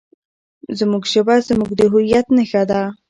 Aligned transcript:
زموږ 0.79 1.03
ژبه 1.13 1.35
زموږ 1.49 1.69
د 1.79 1.81
هویت 1.91 2.27
نښه 2.37 2.63
ده. 2.69 2.81